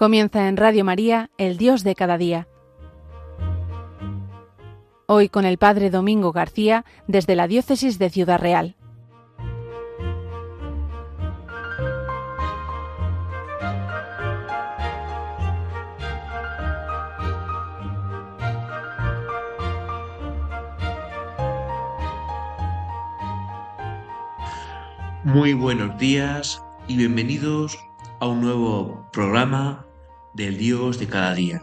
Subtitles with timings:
[0.00, 2.48] Comienza en Radio María, El Dios de cada día.
[5.04, 8.76] Hoy con el Padre Domingo García desde la Diócesis de Ciudad Real.
[25.24, 27.78] Muy buenos días y bienvenidos
[28.18, 29.84] a un nuevo programa
[30.40, 31.62] del Dios de cada día.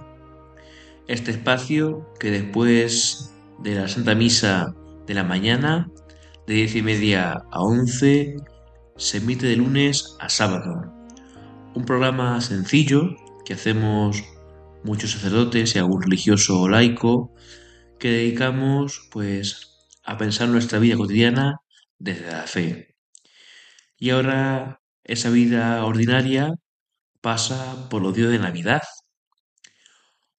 [1.07, 4.75] Este espacio que después de la Santa Misa
[5.07, 5.89] de la mañana,
[6.45, 8.35] de diez y media a once,
[8.95, 10.93] se emite de lunes a sábado.
[11.73, 14.23] Un programa sencillo que hacemos
[14.83, 17.33] muchos sacerdotes y algún religioso o laico
[17.97, 21.61] que dedicamos pues a pensar nuestra vida cotidiana
[21.97, 22.95] desde la fe.
[23.97, 26.53] Y ahora esa vida ordinaria
[27.27, 28.81] pasa por los días de Navidad.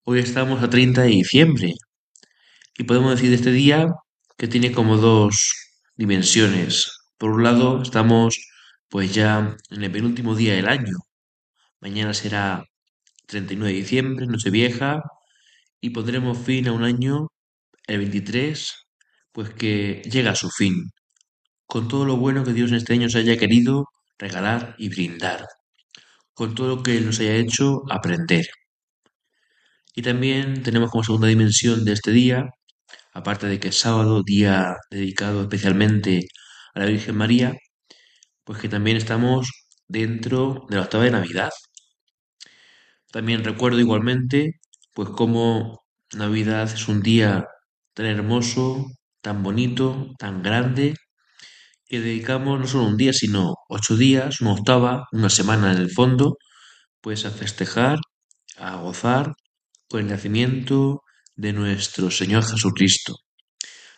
[0.04, 1.74] Hoy estamos a 30 de diciembre
[2.78, 3.88] y podemos decir de este día
[4.38, 5.52] que tiene como dos
[5.96, 6.90] dimensiones.
[7.18, 8.38] Por un lado, estamos
[8.88, 10.96] pues ya en el penúltimo día del año.
[11.80, 12.64] Mañana será
[13.26, 15.02] 39 de diciembre, Nochevieja,
[15.82, 17.28] y pondremos fin a un año,
[17.86, 18.72] el 23,
[19.32, 20.90] pues que llega a su fin
[21.66, 25.46] con todo lo bueno que Dios en este año nos haya querido regalar y brindar,
[26.38, 28.46] con todo lo que nos haya hecho aprender.
[29.94, 32.50] Y también tenemos como segunda dimensión de este día,
[33.12, 36.28] aparte de que es sábado, día dedicado especialmente
[36.74, 37.56] a la Virgen María,
[38.44, 39.50] pues que también estamos
[39.88, 41.50] dentro de la octava de Navidad.
[43.10, 44.60] También recuerdo igualmente,
[44.94, 45.82] pues cómo
[46.14, 47.48] Navidad es un día
[47.94, 48.86] tan hermoso,
[49.22, 50.94] tan bonito, tan grande,
[51.88, 55.90] que dedicamos no solo un día, sino ocho días, una octava, una semana en el
[55.90, 56.36] fondo,
[57.00, 57.98] pues a festejar,
[58.58, 59.34] a gozar
[59.88, 61.02] con el nacimiento
[61.34, 63.16] de nuestro Señor Jesucristo.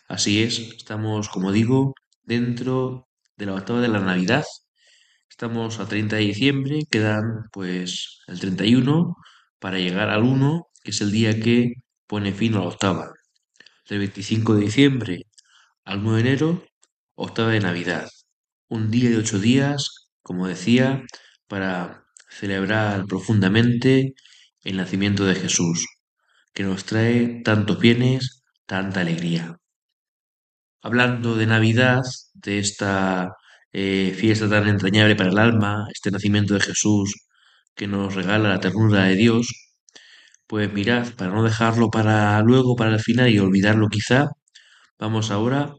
[0.07, 1.93] Así es, estamos, como digo,
[2.23, 4.45] dentro de la octava de la Navidad.
[5.29, 9.15] Estamos a 30 de diciembre, quedan pues el 31
[9.59, 11.73] para llegar al 1, que es el día que
[12.07, 13.11] pone fin a la octava.
[13.89, 15.25] Del 25 de diciembre
[15.83, 16.70] al 9 de enero
[17.23, 18.09] Octava de Navidad,
[18.67, 21.03] un día de ocho días, como decía,
[21.47, 24.15] para celebrar profundamente
[24.63, 25.85] el nacimiento de Jesús,
[26.51, 29.57] que nos trae tantos bienes, tanta alegría.
[30.81, 32.01] Hablando de Navidad,
[32.33, 33.35] de esta
[33.71, 37.13] eh, fiesta tan entrañable para el alma, este nacimiento de Jesús
[37.75, 39.47] que nos regala la ternura de Dios,
[40.47, 44.29] pues mirad, para no dejarlo para luego, para el final y olvidarlo quizá,
[44.99, 45.75] vamos ahora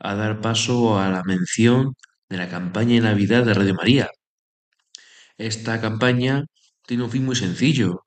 [0.00, 1.94] a dar paso a la mención
[2.28, 4.10] de la campaña de Navidad de Radio María.
[5.38, 6.44] Esta campaña
[6.86, 8.04] tiene un fin muy sencillo,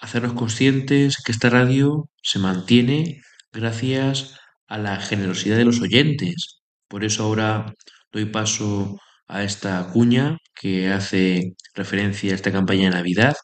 [0.00, 3.22] hacernos conscientes que esta radio se mantiene
[3.52, 4.38] gracias
[4.68, 6.60] a la generosidad de los oyentes.
[6.88, 7.74] Por eso ahora
[8.12, 13.34] doy paso a esta cuña que hace referencia a esta campaña de Navidad.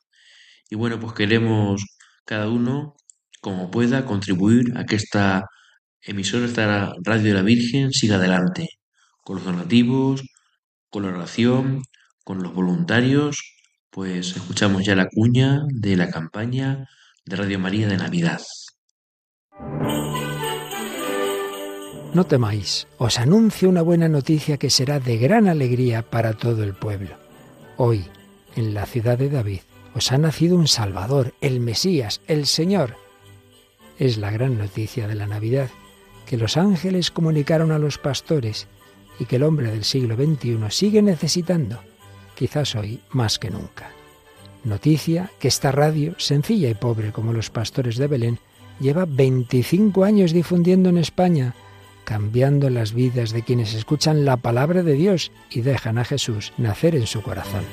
[0.70, 1.82] Y bueno, pues queremos
[2.24, 2.94] cada uno,
[3.40, 5.44] como pueda, contribuir a que esta
[6.02, 8.68] emisora esta Radio de la Virgen siga adelante,
[9.22, 10.22] con los donativos,
[10.90, 11.82] con la oración,
[12.24, 13.38] con los voluntarios,
[13.90, 16.88] pues escuchamos ya la cuña de la campaña
[17.24, 18.40] de Radio María de Navidad.
[22.14, 26.74] No temáis, os anuncio una buena noticia que será de gran alegría para todo el
[26.74, 27.16] pueblo.
[27.78, 28.04] Hoy,
[28.54, 29.60] en la ciudad de David,
[29.94, 32.96] os ha nacido un Salvador, el Mesías, el Señor.
[33.98, 35.70] Es la gran noticia de la Navidad
[36.26, 38.68] que los ángeles comunicaron a los pastores
[39.18, 41.80] y que el hombre del siglo XXI sigue necesitando,
[42.34, 43.90] quizás hoy más que nunca.
[44.64, 48.38] Noticia que esta radio, sencilla y pobre como los pastores de Belén,
[48.80, 51.54] lleva 25 años difundiendo en España,
[52.04, 56.94] cambiando las vidas de quienes escuchan la palabra de Dios y dejan a Jesús nacer
[56.94, 57.64] en su corazón.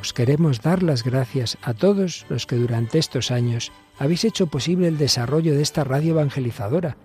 [0.00, 4.88] Os queremos dar las gracias a todos los que durante estos años habéis hecho posible
[4.88, 6.96] el desarrollo de esta radio evangelizadora,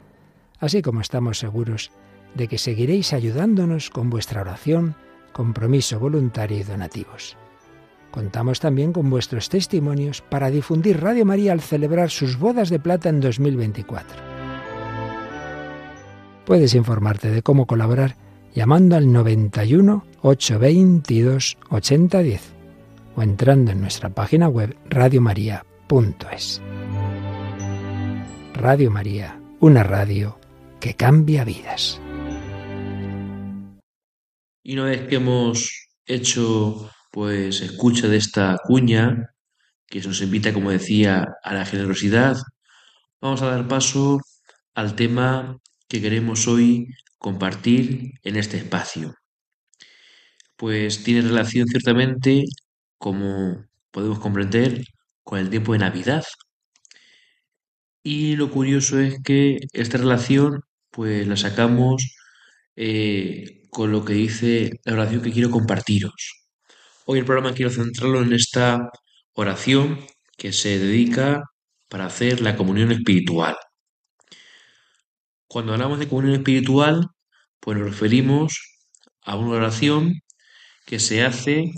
[0.60, 1.92] así como estamos seguros
[2.36, 4.96] de que seguiréis ayudándonos con vuestra oración,
[5.34, 7.36] compromiso voluntario y donativos.
[8.12, 13.10] Contamos también con vuestros testimonios para difundir Radio María al celebrar sus bodas de plata
[13.10, 14.16] en 2024.
[16.46, 18.16] Puedes informarte de cómo colaborar
[18.54, 22.55] llamando al 91 822 8010
[23.16, 26.62] o entrando en nuestra página web radiomaria.es.
[28.54, 30.40] Radio María, una radio
[30.80, 32.02] que cambia vidas.
[34.64, 39.30] Y una vez que hemos hecho pues escucha de esta cuña
[39.88, 42.36] que nos invita, como decía, a la generosidad,
[43.22, 44.20] vamos a dar paso
[44.74, 45.58] al tema
[45.88, 46.88] que queremos hoy
[47.18, 49.16] compartir en este espacio.
[50.58, 52.44] Pues tiene relación ciertamente,
[52.98, 54.84] como podemos comprender,
[55.24, 56.24] con el tiempo de Navidad.
[58.04, 60.62] Y lo curioso es que esta relación,
[60.92, 62.16] pues la sacamos
[62.76, 66.14] eh, con lo que dice la oración que quiero compartiros.
[67.06, 68.90] Hoy el programa quiero centrarlo en esta
[69.34, 70.06] oración
[70.38, 71.44] que se dedica
[71.90, 73.56] para hacer la comunión espiritual.
[75.48, 77.08] Cuando hablamos de comunión espiritual,
[77.60, 78.60] pues nos referimos
[79.22, 80.22] a una oración
[80.86, 81.72] que se hace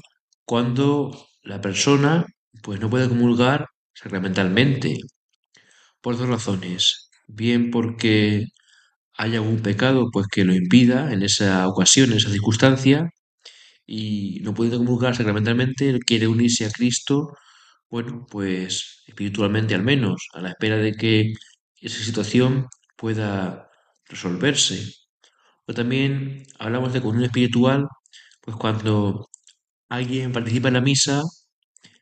[0.47, 2.25] cuando la persona
[2.63, 4.97] pues no puede comulgar sacramentalmente
[6.01, 7.09] por dos razones.
[7.27, 8.45] Bien porque
[9.17, 13.09] haya algún pecado pues que lo impida en esa ocasión, en esa circunstancia,
[13.88, 17.33] y no puede comulgar sacramentalmente, quiere unirse a Cristo,
[17.89, 21.33] bueno, pues espiritualmente al menos, a la espera de que
[21.81, 22.67] esa situación
[22.97, 23.69] pueda
[24.09, 24.94] resolverse.
[25.67, 27.88] O también hablamos de comunión espiritual,
[28.41, 29.29] pues cuando
[29.89, 31.24] alguien participa en la misa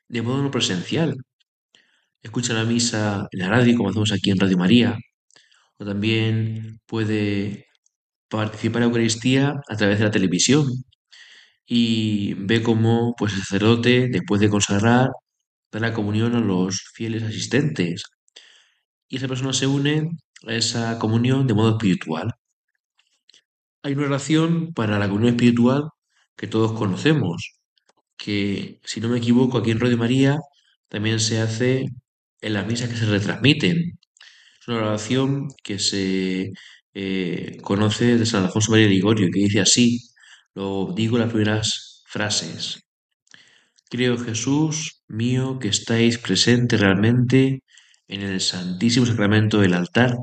[0.08, 1.16] de modo no presencial.
[2.22, 4.98] Escucha la misa en la radio, como hacemos aquí en Radio María,
[5.78, 7.68] o también puede
[8.30, 10.66] participar en la Eucaristía a través de la televisión
[11.66, 15.10] y ve cómo pues, el sacerdote, después de consagrar,
[15.72, 18.04] da la comunión a los fieles asistentes.
[19.10, 20.10] Y esa persona se une
[20.48, 22.34] a esa comunión de modo espiritual.
[23.84, 25.90] Hay una oración para la comunión espiritual
[26.36, 27.56] que todos conocemos,
[28.26, 30.40] que si no me equivoco aquí en Radio María
[30.90, 31.86] también se hace
[32.42, 34.00] en las misas que se retransmiten.
[34.60, 36.52] Es una oración que se
[36.96, 40.00] eh, conoce de San Alfonso María Ligorio, que dice así,
[40.56, 42.82] lo digo las primeras frases.
[43.92, 47.62] Creo Jesús mío que estáis presente realmente
[48.08, 50.16] en el Santísimo Sacramento del altar.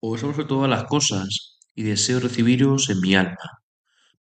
[0.00, 3.65] Os amo sobre todas las cosas y deseo recibiros en mi alma.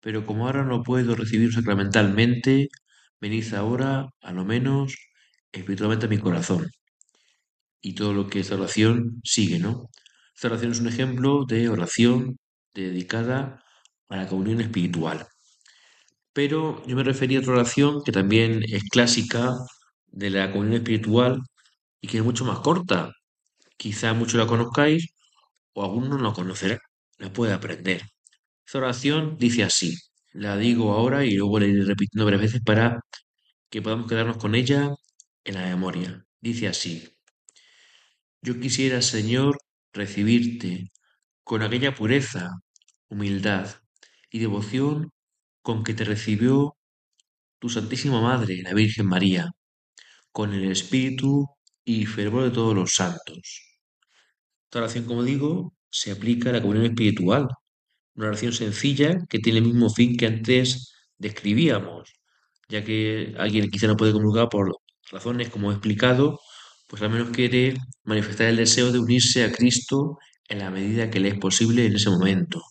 [0.05, 2.69] Pero como ahora no puedo recibiros sacramentalmente,
[3.19, 4.95] venid ahora, a lo menos,
[5.51, 6.69] espiritualmente a mi corazón.
[7.81, 9.89] Y todo lo que esta oración sigue, ¿no?
[10.35, 12.37] Esta oración es un ejemplo de oración
[12.75, 13.63] dedicada
[14.09, 15.25] a la comunión espiritual.
[16.33, 19.53] Pero yo me refería a otra oración que también es clásica
[20.07, 21.41] de la comunión espiritual
[22.01, 23.11] y que es mucho más corta.
[23.77, 25.07] Quizá muchos la conozcáis
[25.73, 26.79] o alguno no la conocerá,
[27.17, 28.03] la puede aprender.
[28.65, 29.95] Esta oración dice así,
[30.33, 32.99] la digo ahora y luego la iré repitiendo varias veces para
[33.69, 34.89] que podamos quedarnos con ella
[35.43, 36.25] en la memoria.
[36.41, 37.07] Dice así,
[38.41, 39.57] yo quisiera, Señor,
[39.93, 40.91] recibirte
[41.43, 42.51] con aquella pureza,
[43.09, 43.69] humildad
[44.31, 45.11] y devoción
[45.61, 46.77] con que te recibió
[47.59, 49.51] tu Santísima Madre, la Virgen María,
[50.31, 51.47] con el espíritu
[51.85, 53.77] y fervor de todos los santos.
[54.65, 57.47] Esta oración, como digo, se aplica a la comunión espiritual,
[58.15, 62.13] una oración sencilla que tiene el mismo fin que antes describíamos,
[62.69, 64.77] ya que alguien quizá no puede comulgar por
[65.11, 66.39] razones como he explicado,
[66.87, 70.17] pues al menos quiere manifestar el deseo de unirse a Cristo
[70.47, 72.61] en la medida que le es posible en ese momento.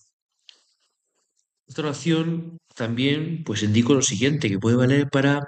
[1.66, 5.40] Esta oración también pues indico lo siguiente, que puede valer para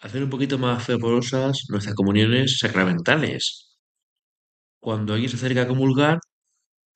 [0.00, 3.76] hacer un poquito más fervorosas nuestras comuniones sacramentales.
[4.80, 6.18] Cuando alguien se acerca a comulgar,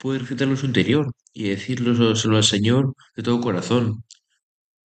[0.02, 1.92] puede recitarlo en su interior y decirlo
[2.37, 4.04] al Señor de todo corazón.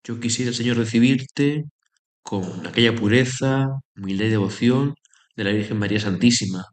[0.04, 1.66] Yo quisiera, Señor, recibirte
[2.24, 4.96] con aquella pureza, humildad y devoción
[5.36, 6.66] de la Virgen María Santísima.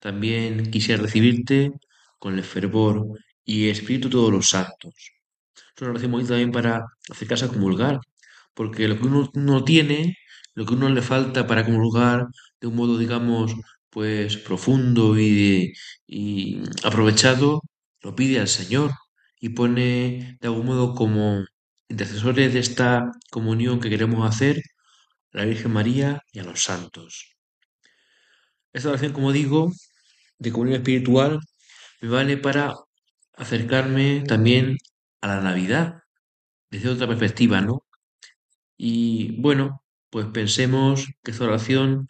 [0.00, 1.72] También quisiera recibirte
[2.18, 3.06] con el fervor
[3.44, 4.94] y espíritu todos los santos.
[5.76, 8.00] Es una oración muy también para acercarse a comulgar,
[8.54, 10.16] porque lo que uno no tiene,
[10.54, 12.26] lo que uno le falta para comulgar
[12.60, 13.54] de un modo, digamos,
[13.90, 15.72] pues profundo y,
[16.06, 17.62] y aprovechado,
[18.04, 18.92] lo pide al Señor
[19.40, 21.44] y pone de algún modo como
[21.88, 24.62] intercesores de esta comunión que queremos hacer
[25.32, 27.34] a la Virgen María y a los santos.
[28.72, 29.72] Esta oración, como digo,
[30.38, 31.40] de comunión espiritual,
[32.02, 32.74] me vale para
[33.34, 34.76] acercarme también
[35.22, 36.02] a la Navidad
[36.70, 37.86] desde otra perspectiva, ¿no?
[38.76, 42.08] Y bueno, pues pensemos que esta oración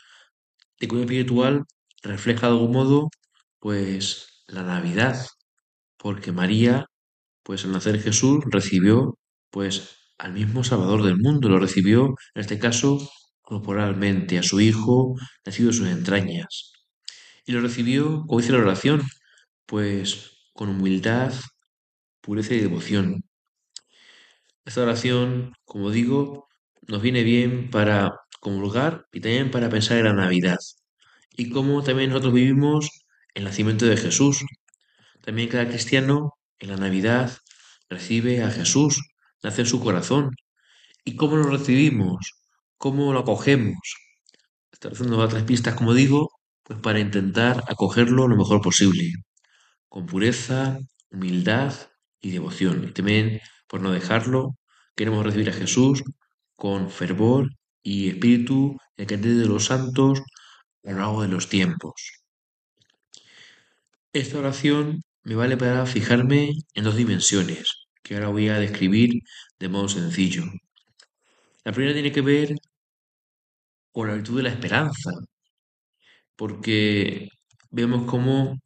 [0.81, 1.65] de comunión espiritual
[2.03, 3.11] refleja de algún modo,
[3.61, 5.27] pues, la Navidad,
[6.05, 6.91] porque María,
[7.43, 9.19] pues al nacer Jesús, recibió,
[9.51, 15.15] pues, al mismo Salvador del mundo, lo recibió, en este caso, corporalmente, a su Hijo,
[15.47, 16.73] nacido en sus entrañas.
[17.47, 19.03] Y lo recibió, como dice la oración,
[19.65, 21.33] pues con humildad,
[22.21, 23.25] pureza y devoción.
[24.67, 26.49] Esta oración, como digo,
[26.87, 30.59] nos viene bien para comulgar y también para pensar en la Navidad.
[31.35, 32.91] Y cómo también nosotros vivimos
[33.33, 34.45] el nacimiento de Jesús.
[35.25, 37.33] También cada cristiano en la Navidad
[37.89, 39.01] recibe a Jesús,
[39.43, 40.31] nace en su corazón.
[41.03, 42.33] ¿Y cómo lo recibimos?
[42.77, 43.79] ¿Cómo lo acogemos?
[44.71, 46.29] Estoy haciendo otras pistas, como digo,
[46.63, 49.13] pues para intentar acogerlo lo mejor posible,
[49.89, 50.79] con pureza,
[51.11, 51.73] humildad
[52.21, 52.85] y devoción.
[52.85, 54.59] Y también, por no dejarlo,
[54.95, 56.03] queremos recibir a Jesús
[56.55, 57.49] con fervor
[57.83, 60.21] y espíritu el que de los santos
[60.85, 62.25] a lo largo de los tiempos.
[64.13, 69.11] Esta oración me vale para fijarme en dos dimensiones, que ahora voy a describir
[69.59, 70.45] de modo sencillo.
[71.65, 72.55] La primera tiene que ver
[73.93, 75.11] con la virtud de la esperanza,
[76.37, 77.29] porque
[77.71, 78.61] vemos cómo,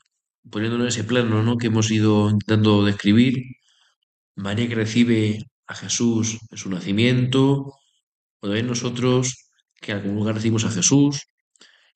[0.51, 1.57] poniéndolo en ese plano ¿no?
[1.59, 3.35] que hemos ido intentando describir,
[4.37, 7.73] María que recibe a Jesús en su nacimiento,
[8.41, 9.51] o también nosotros
[9.81, 11.23] que en algún lugar recibimos a Jesús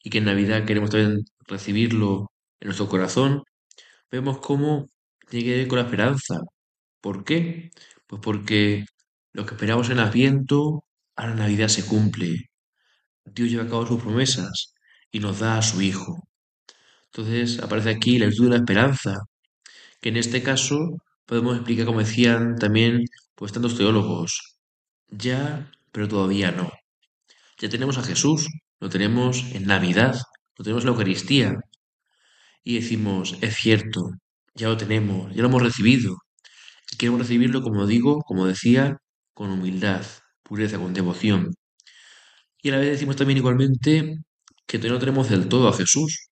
[0.03, 3.45] y que en Navidad queremos también recibirlo en nuestro corazón,
[4.13, 4.91] vemos cómo
[5.33, 6.41] ver con la esperanza.
[7.01, 7.71] ¿Por qué?
[8.07, 8.85] Pues porque
[9.33, 10.85] lo que esperamos en Adviento,
[11.17, 12.51] a la Navidad se cumple.
[13.25, 14.75] Dios lleva a cabo sus promesas
[15.11, 16.29] y nos da a su Hijo.
[17.07, 19.17] Entonces aparece aquí la virtud de la esperanza,
[20.01, 20.77] que en este caso
[21.27, 23.05] podemos explicar, como decían también
[23.35, 24.59] pues tantos teólogos,
[25.09, 26.71] ya, pero todavía no.
[27.59, 28.49] Ya tenemos a Jesús,
[28.81, 30.17] lo tenemos en Navidad,
[30.57, 31.55] lo tenemos en la Eucaristía,
[32.65, 34.11] y decimos, es cierto,
[34.55, 36.17] ya lo tenemos, ya lo hemos recibido.
[36.99, 38.99] Queremos recibirlo, como digo, como decía,
[39.35, 40.05] con humildad,
[40.43, 41.55] pureza, con devoción.
[42.63, 44.17] Y a la vez decimos también igualmente
[44.67, 46.29] que todavía no tenemos del todo a Jesús.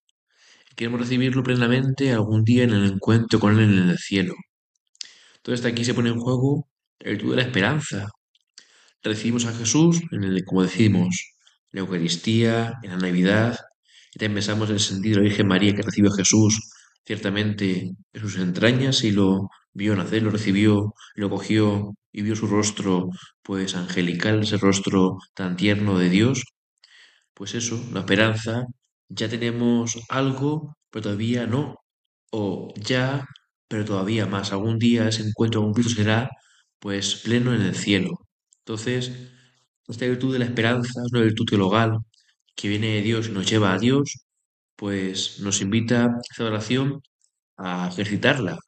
[0.76, 4.34] Queremos recibirlo plenamente algún día en el encuentro con Él en el cielo.
[5.37, 6.68] Entonces aquí se pone en juego
[7.00, 8.08] el virtud de la esperanza.
[9.02, 11.08] Recibimos a Jesús, en el, como decimos,
[11.72, 13.58] en la Eucaristía, en la Navidad,
[14.19, 16.71] también pensamos en el sentido de la Virgen María que recibió Jesús
[17.05, 22.47] ciertamente en sus entrañas y lo vio nacer, lo recibió, lo cogió y vio su
[22.47, 23.09] rostro
[23.43, 26.45] pues angelical, ese rostro tan tierno de Dios.
[27.35, 28.67] Pues eso, la esperanza,
[29.09, 31.76] ya tenemos algo, pero todavía no.
[32.33, 33.26] O ya,
[33.69, 34.52] pero todavía más.
[34.52, 36.29] Algún día ese encuentro con Cristo será
[36.79, 38.11] pues pleno en el cielo.
[38.61, 39.12] Entonces,
[39.88, 41.99] esta virtud de la esperanza es una virtud teologal
[42.61, 44.25] que viene de Dios y nos lleva a Dios,
[44.76, 47.02] pues nos invita esta oración
[47.57, 48.59] a ejercitarla.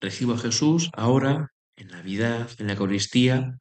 [0.00, 3.58] Recibo a Jesús ahora, en Navidad, en la Eucaristía,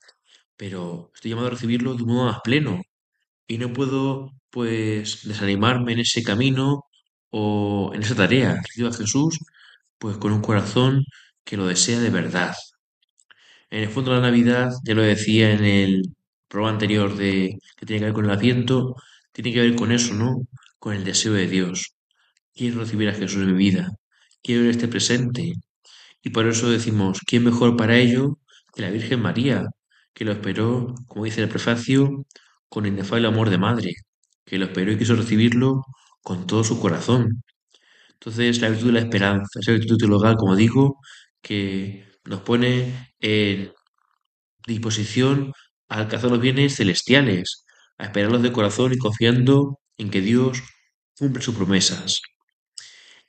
[0.57, 2.81] pero estoy llamado a recibirlo de un modo más pleno.
[3.47, 6.83] Y no puedo, pues, desanimarme en ese camino
[7.31, 8.61] o en esa tarea.
[8.63, 9.39] Recibo a Jesús,
[9.97, 11.03] pues, con un corazón
[11.43, 12.55] que lo desea de verdad.
[13.69, 16.03] En el fondo, la Navidad, ya lo decía en el
[16.47, 18.95] programa anterior de que tiene que ver con el Adviento,
[19.43, 20.47] tiene que ver con eso, ¿no?
[20.79, 21.93] Con el deseo de Dios.
[22.55, 23.91] Quiero recibir a Jesús en mi vida.
[24.43, 25.53] Quiero ver este presente.
[26.23, 28.39] Y por eso decimos, ¿quién mejor para ello
[28.73, 29.65] que la Virgen María,
[30.13, 32.25] que lo esperó, como dice el prefacio,
[32.69, 33.93] con inefable amor de madre,
[34.45, 35.83] que lo esperó y quiso recibirlo
[36.21, 37.43] con todo su corazón.
[38.13, 40.99] Entonces, la virtud de la esperanza, esa virtud teologal, como digo,
[41.41, 43.71] que nos pone en
[44.65, 45.53] disposición
[45.89, 47.65] a alcanzar los bienes celestiales,
[47.97, 50.63] a esperarlos de corazón y confiando en que Dios
[51.17, 52.21] cumple sus promesas.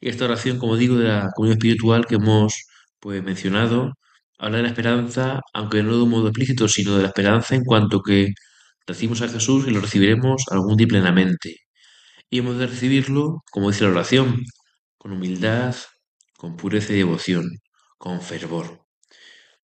[0.00, 2.54] Y esta oración, como digo, de la comunión espiritual que hemos
[3.00, 3.94] pues, mencionado,
[4.38, 7.64] habla de la esperanza, aunque no de un modo explícito, sino de la esperanza en
[7.64, 8.28] cuanto que
[8.86, 11.56] recibimos a Jesús y lo recibiremos algún día plenamente.
[12.30, 14.44] Y hemos de recibirlo, como dice la oración,
[14.98, 15.76] con humildad,
[16.36, 17.44] con pureza y devoción,
[17.98, 18.82] con fervor.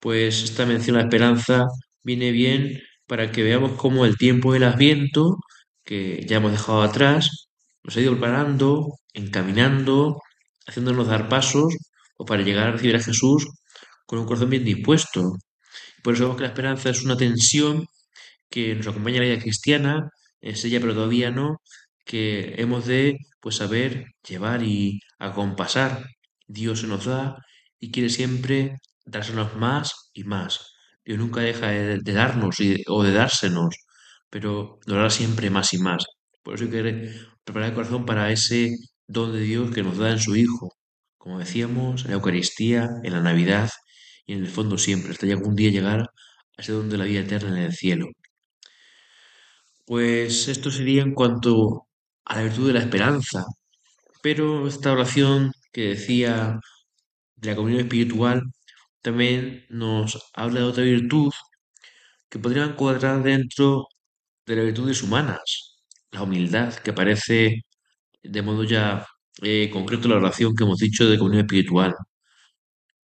[0.00, 1.66] Pues esta mención a la esperanza
[2.02, 2.80] viene bien
[3.12, 5.36] para que veamos cómo el tiempo del Adviento,
[5.84, 7.50] que ya hemos dejado atrás,
[7.82, 10.16] nos ha ido preparando, encaminando,
[10.66, 11.74] haciéndonos dar pasos
[12.16, 13.48] o para llegar a recibir a Jesús
[14.06, 15.36] con un corazón bien dispuesto.
[16.02, 17.84] Por eso vemos que la esperanza es una tensión
[18.48, 20.08] que nos acompaña en la vida cristiana,
[20.40, 21.58] es ella pero todavía no,
[22.06, 26.06] que hemos de pues saber llevar y acompasar.
[26.46, 27.36] Dios se nos da
[27.78, 30.71] y quiere siempre dársenos más y más.
[31.04, 32.56] Dios nunca deja de, darnos
[32.88, 33.74] o de dársenos,
[34.30, 36.04] pero nos dará siempre más y más.
[36.42, 37.12] Por eso hay que
[37.44, 38.70] preparar el corazón para ese
[39.06, 40.74] don de Dios que nos da en su Hijo.
[41.18, 43.70] Como decíamos, en la Eucaristía, en la Navidad
[44.26, 47.20] y en el fondo siempre, hasta algún día llegar a ese don de la vida
[47.20, 48.06] eterna en el cielo.
[49.86, 51.86] Pues esto sería en cuanto
[52.24, 53.44] a la virtud de la esperanza.
[54.22, 56.58] Pero esta oración que decía
[57.36, 58.42] de la comunión espiritual
[59.02, 61.32] también nos habla de otra virtud
[62.30, 63.88] que podrían encuadrar dentro
[64.46, 65.82] de las virtudes humanas.
[66.12, 67.62] La humildad, que aparece
[68.22, 69.06] de modo ya
[69.42, 71.94] eh, concreto la oración que hemos dicho de comunión espiritual.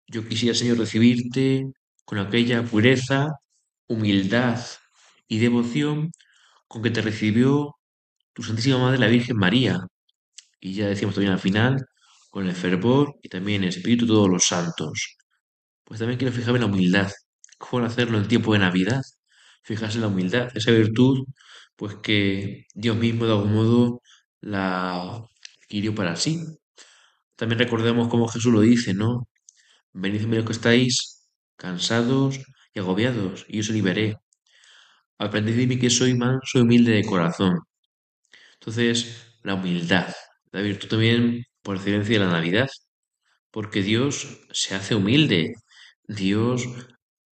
[0.06, 1.66] Yo quisiera, Señor, recibirte
[2.04, 3.28] con aquella pureza,
[3.88, 4.60] humildad
[5.28, 6.12] y devoción
[6.68, 7.76] con que te recibió
[8.34, 9.80] tu Santísima Madre, la Virgen María.
[10.60, 11.86] Y ya decíamos también al final,
[12.30, 15.17] con el fervor y también el espíritu de todos los santos.
[15.88, 17.10] Pues también quiero fijarme en la humildad.
[17.56, 19.00] ¿Cómo hacerlo en tiempo de Navidad?
[19.62, 21.26] Fijarse en la humildad, esa virtud,
[21.76, 24.02] pues que Dios mismo de algún modo
[24.42, 25.26] la
[25.62, 26.40] adquirió para sí.
[27.36, 29.28] También recordemos cómo Jesús lo dice, ¿no?
[29.94, 32.40] Venid los que estáis cansados
[32.74, 34.16] y agobiados, y yo os liberé.
[35.18, 37.60] Aprended de mí que soy manso y humilde de corazón.
[38.54, 40.14] Entonces, la humildad,
[40.52, 42.68] la virtud también por excelencia de la Navidad,
[43.50, 45.54] porque Dios se hace humilde,
[46.08, 46.68] Dios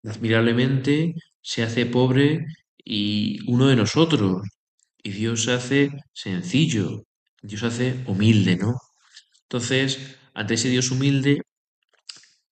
[0.04, 2.46] admirablemente se hace pobre
[2.84, 4.44] y uno de nosotros,
[5.04, 7.04] y Dios se hace sencillo,
[7.42, 8.76] Dios se hace humilde, ¿no?
[9.44, 11.42] Entonces, ante ese Dios humilde,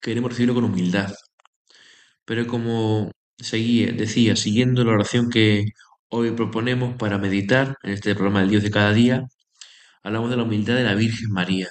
[0.00, 1.12] queremos recibirlo con humildad.
[2.24, 5.64] Pero como seguía, decía, siguiendo la oración que
[6.08, 9.22] hoy proponemos para meditar en este programa del Dios de cada día,
[10.02, 11.68] hablamos de la humildad de la Virgen María.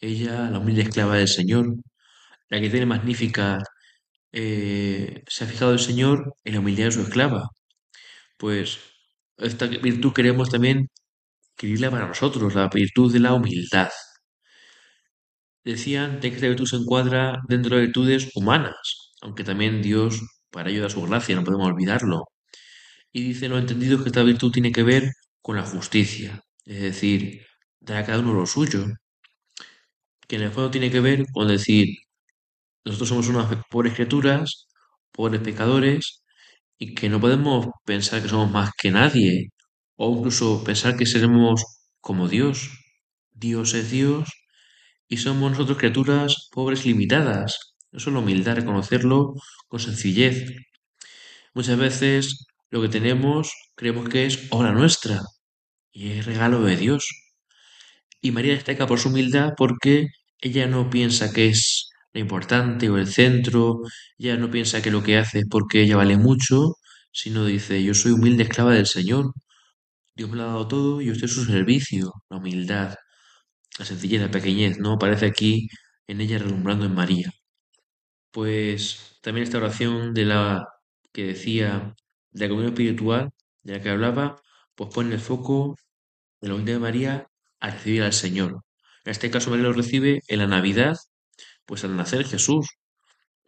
[0.00, 1.74] Ella, la humilde esclava del Señor,
[2.50, 3.58] la que tiene magnífica,
[4.38, 7.48] eh, se ha fijado el Señor en la humildad de su esclava.
[8.38, 8.78] Pues
[9.38, 10.88] esta virtud queremos también
[11.54, 13.90] adquirirla para nosotros, la virtud de la humildad.
[15.64, 20.82] Decían que esta virtud se encuadra dentro de virtudes humanas, aunque también Dios para ello
[20.82, 22.24] da su gracia, no podemos olvidarlo.
[23.12, 25.10] Y dicen los entendidos que esta virtud tiene que ver
[25.42, 27.46] con la justicia, es decir,
[27.80, 28.86] dar a cada uno lo suyo,
[30.28, 31.88] que en el fondo tiene que ver con decir,
[32.86, 34.68] nosotros somos unas pobres criaturas,
[35.12, 36.22] pobres pecadores,
[36.78, 39.48] y que no podemos pensar que somos más que nadie,
[39.96, 41.64] o incluso pensar que seremos
[42.00, 42.70] como Dios.
[43.32, 44.30] Dios es Dios
[45.08, 47.76] y somos nosotros criaturas pobres limitadas.
[47.92, 49.34] Eso es la humildad, reconocerlo
[49.68, 50.52] con sencillez.
[51.54, 55.22] Muchas veces lo que tenemos creemos que es obra nuestra
[55.92, 57.08] y es regalo de Dios.
[58.20, 60.08] Y María destaca por su humildad porque
[60.40, 63.80] ella no piensa que es lo importante o el centro,
[64.18, 66.74] ella no piensa que lo que hace es porque ella vale mucho,
[67.12, 69.32] sino dice, yo soy humilde esclava del Señor.
[70.16, 72.12] Dios me lo ha dado todo y yo estoy a su servicio.
[72.30, 72.96] La humildad,
[73.78, 74.94] la sencillez, la pequeñez, ¿no?
[74.94, 75.68] Aparece aquí
[76.06, 77.30] en ella relumbrando en María.
[78.30, 80.64] Pues también esta oración de la
[81.12, 81.94] que decía
[82.30, 83.30] de la comunión espiritual,
[83.62, 84.40] de la que hablaba,
[84.74, 85.76] pues pone el foco
[86.40, 87.26] de la humildad de María
[87.60, 88.62] a recibir al Señor.
[89.04, 90.96] En este caso María lo recibe en la Navidad,
[91.66, 92.66] pues al nacer Jesús,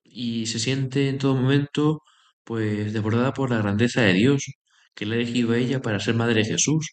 [0.05, 2.03] y se siente en todo momento
[2.45, 4.45] pues desbordada por la grandeza de Dios,
[4.95, 6.93] que le ha elegido a ella para ser madre de Jesús.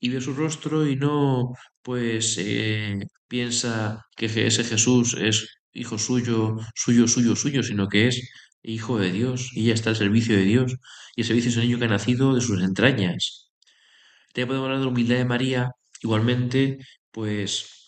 [0.00, 6.56] Y ve su rostro y no pues eh, piensa que ese Jesús es hijo suyo,
[6.74, 8.30] suyo, suyo, suyo, sino que es
[8.62, 10.76] hijo de Dios y ella está al servicio de Dios.
[11.16, 13.50] Y el servicio es un niño que ha nacido de sus entrañas.
[14.32, 15.70] También podemos hablar de la humildad de María,
[16.02, 16.78] igualmente,
[17.10, 17.81] pues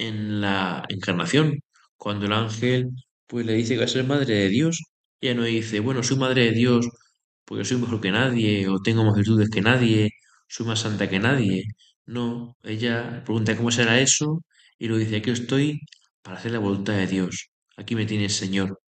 [0.00, 1.60] en la encarnación,
[1.96, 2.90] cuando el ángel
[3.26, 4.82] pues le dice que va a ser madre de Dios,
[5.20, 6.88] ella no dice, bueno, soy madre de Dios
[7.44, 10.10] porque soy mejor que nadie, o tengo más virtudes que nadie,
[10.48, 11.64] soy más santa que nadie.
[12.06, 14.42] No, ella pregunta cómo será eso
[14.78, 15.80] y lo dice, aquí estoy
[16.22, 17.50] para hacer la voluntad de Dios.
[17.76, 18.80] Aquí me tiene el Señor.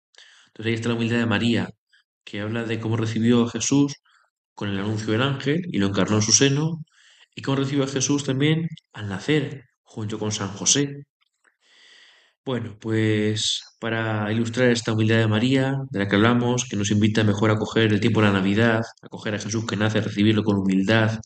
[0.47, 1.69] Entonces ahí está la humildad de María,
[2.23, 3.95] que habla de cómo recibió a Jesús
[4.55, 6.83] con el anuncio del ángel y lo encarnó en su seno,
[7.35, 11.05] y cómo recibió a Jesús también al nacer, junto con San José.
[12.45, 17.23] Bueno, pues para ilustrar esta humildad de María, de la que hablamos, que nos invita
[17.23, 20.01] mejor a coger el tiempo de la Navidad, a coger a Jesús que nace, a
[20.01, 21.19] recibirlo con humildad,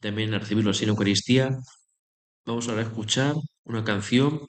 [0.00, 1.50] también a recibirlo así en Eucaristía,
[2.46, 4.46] vamos ahora a escuchar una canción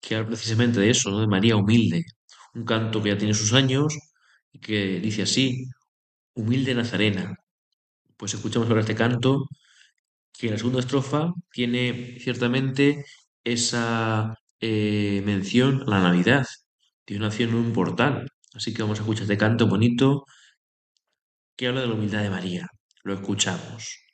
[0.00, 1.20] que habla precisamente de eso, ¿no?
[1.20, 2.04] de María humilde,
[2.54, 3.96] un canto que ya tiene sus años
[4.52, 5.66] y que dice así,
[6.34, 7.36] humilde Nazarena.
[8.16, 9.46] Pues escuchamos ahora este canto
[10.38, 13.04] que la segunda estrofa tiene ciertamente
[13.44, 16.46] esa eh, mención a la Navidad.
[17.06, 18.28] Dios nació en un portal.
[18.54, 20.24] Así que vamos a escuchar este canto bonito
[21.56, 22.66] que habla de la humildad de María.
[23.04, 24.06] Lo escuchamos.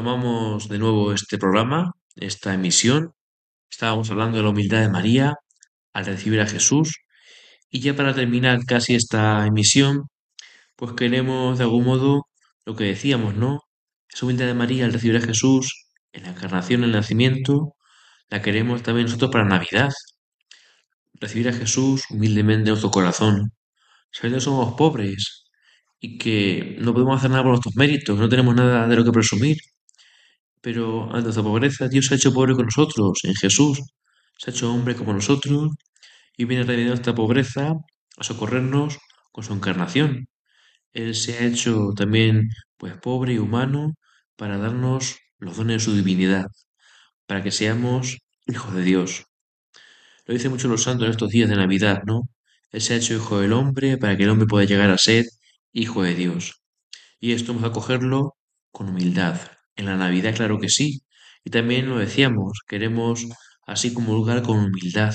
[0.00, 3.12] Retomamos de nuevo este programa, esta emisión.
[3.70, 5.34] Estábamos hablando de la humildad de María
[5.92, 7.00] al recibir a Jesús.
[7.70, 10.04] Y ya para terminar casi esta emisión,
[10.76, 12.22] pues queremos de algún modo
[12.64, 13.60] lo que decíamos, ¿no?
[14.08, 17.74] Esa humildad de María al recibir a Jesús en la encarnación, en el nacimiento,
[18.30, 19.92] la queremos también nosotros para Navidad.
[21.20, 23.52] Recibir a Jesús humildemente en nuestro corazón,
[24.10, 25.44] sabiendo que somos pobres
[26.00, 29.12] y que no podemos hacer nada por nuestros méritos, no tenemos nada de lo que
[29.12, 29.58] presumir.
[30.62, 33.80] Pero ante nuestra pobreza, Dios se ha hecho pobre con nosotros, en Jesús.
[34.38, 35.70] Se ha hecho hombre como nosotros
[36.36, 37.74] y viene a remediar esta pobreza,
[38.16, 38.98] a socorrernos
[39.32, 40.28] con su encarnación.
[40.92, 43.94] Él se ha hecho también pues pobre y humano
[44.36, 46.46] para darnos los dones de su divinidad,
[47.26, 49.24] para que seamos hijos de Dios.
[50.26, 52.22] Lo dicen mucho los santos en estos días de Navidad, ¿no?
[52.72, 55.26] Él se ha hecho hijo del hombre para que el hombre pueda llegar a ser
[55.72, 56.62] hijo de Dios.
[57.20, 58.36] Y esto vamos a cogerlo
[58.72, 59.40] con humildad.
[59.80, 61.00] En la Navidad, claro que sí.
[61.44, 63.26] Y también lo decíamos, queremos
[63.66, 65.14] así comulgar con humildad.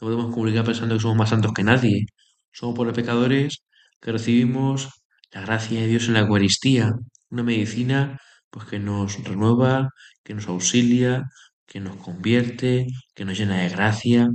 [0.00, 2.06] No podemos comulgar pensando que somos más santos que nadie.
[2.52, 3.64] Somos por los pecadores
[4.00, 4.88] que recibimos
[5.32, 6.92] la gracia de Dios en la Eucaristía,
[7.30, 9.88] una medicina pues que nos renueva,
[10.24, 11.24] que nos auxilia,
[11.66, 14.28] que nos convierte, que nos llena de gracia.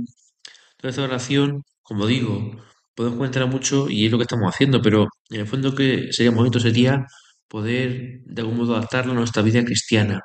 [0.76, 2.62] Toda esta oración, como digo,
[2.94, 6.30] podemos encontrar mucho y es lo que estamos haciendo, pero en el fondo que sería
[6.32, 7.06] bonito sería
[7.52, 10.22] poder de algún modo adaptarlo a nuestra vida cristiana,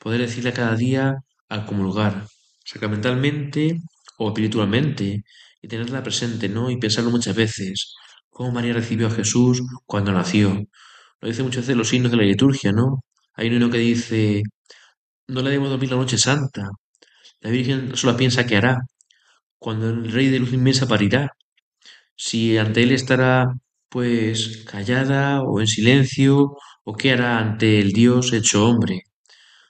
[0.00, 1.14] poder decirle cada día
[1.48, 2.26] al comulgar,
[2.64, 3.78] sacramentalmente
[4.18, 5.22] o espiritualmente,
[5.62, 6.68] y tenerla presente, ¿no?
[6.70, 7.94] Y pensarlo muchas veces,
[8.30, 10.64] cómo María recibió a Jesús cuando nació.
[11.20, 13.04] Lo dice muchas veces los signos de la liturgia, ¿no?
[13.34, 14.42] Hay uno que dice,
[15.28, 16.68] no le debemos dormir la noche santa.
[17.40, 18.78] La Virgen solo piensa que hará,
[19.58, 21.30] cuando el Rey de luz inmensa parirá.
[22.16, 23.46] Si ante él estará,
[23.96, 26.54] pues, callada o en silencio,
[26.84, 29.04] o qué hará ante el Dios hecho hombre.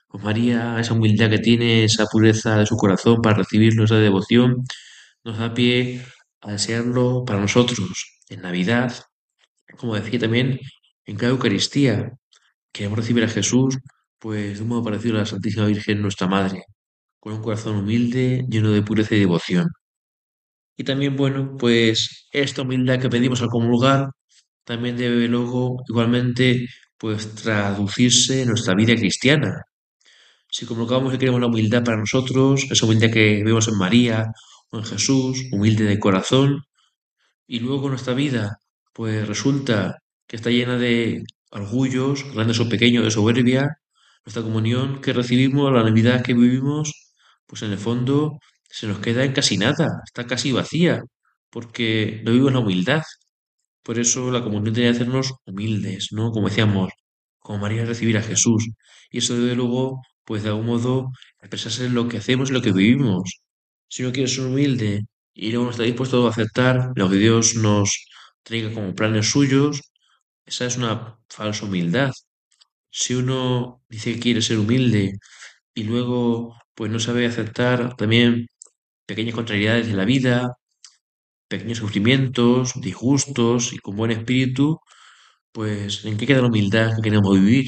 [0.09, 4.65] Pues María, esa humildad que tiene, esa pureza de su corazón para recibirlo, esa devoción,
[5.23, 6.03] nos da pie
[6.41, 8.93] a desearlo para nosotros en Navidad,
[9.77, 10.59] como decía también
[11.05, 12.11] en cada Eucaristía.
[12.73, 13.79] Queremos recibir a Jesús,
[14.19, 16.63] pues de un modo parecido a la Santísima Virgen, nuestra Madre,
[17.19, 19.67] con un corazón humilde, lleno de pureza y devoción.
[20.77, 24.09] Y también, bueno, pues esta humildad que pedimos al comulgar
[24.67, 29.63] también debe luego igualmente pues traducirse en nuestra vida cristiana.
[30.49, 34.25] Si comulgamos y queremos la humildad para nosotros, esa humildad que vemos en María
[34.71, 36.63] o en Jesús, humilde de corazón,
[37.47, 38.57] y luego nuestra vida
[38.93, 43.69] pues resulta que está llena de orgullos, grandes o pequeños, de soberbia,
[44.25, 46.91] nuestra comunión que recibimos, la Navidad que vivimos,
[47.45, 51.03] pues en el fondo se nos queda en casi nada, está casi vacía,
[51.49, 53.03] porque no vivimos la humildad.
[53.87, 56.31] Por eso la comunión que hacernos humildes, ¿no?
[56.33, 56.91] Como decíamos,
[57.39, 58.61] como María recibir a Jesús.
[59.11, 62.61] Y eso debe luego, pues de algún modo, expresarse en lo que hacemos y lo
[62.61, 63.23] que vivimos.
[63.87, 67.55] Si uno quiere ser humilde y luego no está dispuesto a aceptar lo que Dios
[67.55, 68.05] nos
[68.43, 69.81] traiga como planes suyos,
[70.45, 72.11] esa es una falsa humildad.
[72.91, 75.13] Si uno dice que quiere ser humilde
[75.73, 78.47] y luego pues no sabe aceptar también
[79.07, 80.53] pequeñas contrariedades de la vida,
[81.47, 84.79] pequeños sufrimientos, disgustos y con buen espíritu,
[85.51, 87.67] pues ¿en qué queda la humildad que queremos vivir?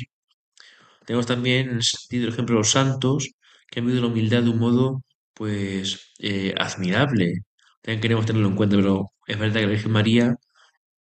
[1.06, 3.30] Tenemos también ese sentido el ejemplo los santos
[3.70, 7.34] que han vivido la humildad de un modo pues eh, admirable.
[7.82, 10.36] También queremos tenerlo en cuenta, pero es verdad que la Virgen María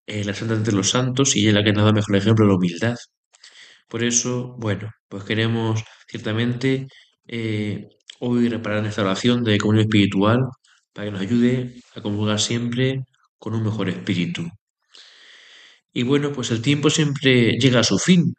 [0.07, 2.51] es la santa entre los santos y es la que nos da mejor ejemplo de
[2.53, 2.97] la humildad.
[3.89, 6.89] Por eso, bueno, pues queremos ciertamente
[7.27, 7.89] eh,
[8.21, 10.41] hoy reparar esta oración de comunión espiritual
[10.93, 13.05] para que nos ayude a comulgar siempre
[13.39, 14.49] con un mejor espíritu.
[15.93, 18.35] Y bueno, pues el tiempo siempre llega a su fin.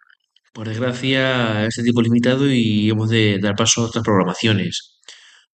[0.54, 5.00] Por desgracia, este tiempo limitado y hemos de dar paso a otras programaciones.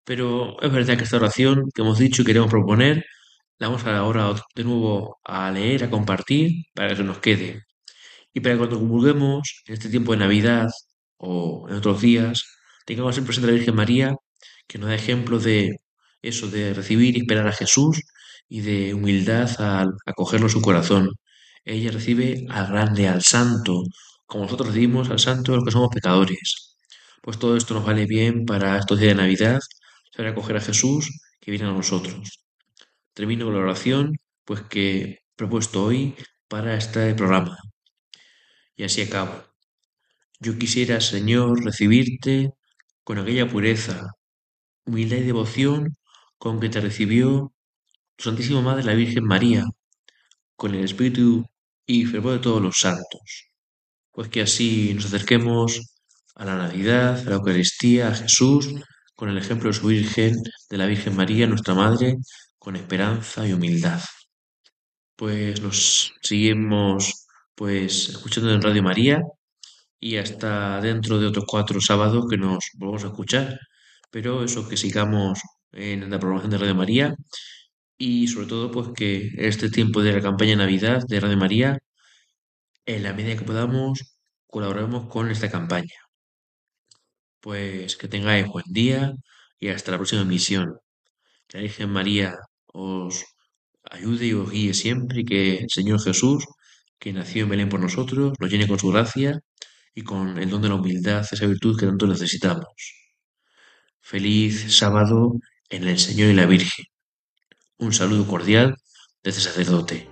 [0.03, 3.05] Pero es verdad que esta oración que hemos dicho y queremos proponer,
[3.59, 7.63] la vamos ahora de nuevo a leer, a compartir, para que se nos quede.
[8.33, 10.69] Y para que cuando comulguemos en este tiempo de Navidad
[11.17, 12.43] o en otros días,
[12.85, 14.15] tengamos en presente a la Virgen María,
[14.67, 15.77] que nos da ejemplo de
[16.27, 18.01] eso, de recibir y esperar a Jesús
[18.49, 21.11] y de humildad al acogerlo en su corazón.
[21.65, 23.83] Ella recibe al grande, al santo,
[24.25, 26.77] como nosotros recibimos al santo los que somos pecadores.
[27.21, 29.59] Pues todo esto nos vale bien para estos días de Navidad,
[30.15, 31.09] saber acoger a Jesús
[31.39, 32.45] que viene a nosotros.
[33.13, 36.15] Termino con la oración, pues que he propuesto hoy
[36.47, 37.57] para este programa.
[38.75, 39.43] Y así acabo.
[40.39, 42.51] Yo quisiera, Señor, recibirte
[43.03, 44.11] con aquella pureza,
[44.85, 45.95] humildad y devoción
[46.37, 47.53] con que te recibió
[48.15, 49.65] tu Santísima Madre la Virgen María,
[50.55, 51.45] con el Espíritu
[51.85, 53.49] y fervor de todos los santos.
[54.11, 55.81] Pues que así nos acerquemos
[56.35, 58.69] a la Navidad, a la Eucaristía, a Jesús,
[59.15, 60.35] con el ejemplo de su Virgen,
[60.69, 62.15] de la Virgen María, nuestra Madre,
[62.59, 64.01] con esperanza y humildad.
[65.15, 69.21] Pues nos seguimos pues escuchando en Radio María
[69.99, 73.59] y hasta dentro de otros cuatro sábados que nos volvamos a escuchar.
[74.11, 75.39] Pero eso que sigamos
[75.75, 77.15] en la programación de Radio María
[77.97, 81.79] y sobre todo pues que este tiempo de la campaña de Navidad de Radio María,
[82.85, 85.95] en la medida que podamos, colaboremos con esta campaña.
[87.39, 89.13] Pues que tengáis buen día
[89.59, 90.77] y hasta la próxima emisión.
[91.47, 92.35] Que la Virgen María
[92.73, 93.25] os
[93.91, 96.45] ayude y os guíe siempre y que el Señor Jesús,
[96.99, 99.39] que nació en Belén por nosotros, nos llene con su gracia
[99.95, 102.67] y con el don de la humildad, esa virtud que tanto necesitamos.
[104.01, 105.33] Feliz sábado
[105.69, 106.85] en el Señor y la Virgen.
[107.77, 108.75] Un saludo cordial
[109.23, 110.07] desde sacerdote.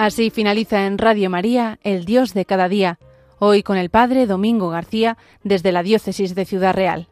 [0.00, 2.98] Así finaliza en Radio María, El Dios de cada día,
[3.38, 7.09] hoy con el Padre Domingo García desde la Diócesis de Ciudad Real.